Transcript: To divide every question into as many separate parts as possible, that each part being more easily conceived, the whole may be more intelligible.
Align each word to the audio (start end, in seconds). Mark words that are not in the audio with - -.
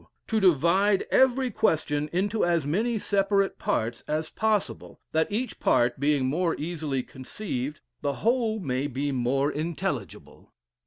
To 0.29 0.39
divide 0.39 1.03
every 1.11 1.51
question 1.51 2.09
into 2.11 2.43
as 2.43 2.65
many 2.65 2.97
separate 2.97 3.59
parts 3.59 4.03
as 4.07 4.31
possible, 4.31 4.99
that 5.11 5.31
each 5.31 5.59
part 5.59 5.99
being 5.99 6.25
more 6.25 6.55
easily 6.55 7.03
conceived, 7.03 7.81
the 8.01 8.13
whole 8.25 8.59
may 8.59 8.87
be 8.87 9.11
more 9.11 9.51
intelligible. 9.51 10.53